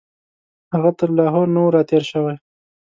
[0.73, 2.35] هغه تر لاهور نه وو راتېر شوی.